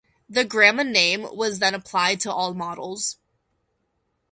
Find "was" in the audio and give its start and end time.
1.31-1.59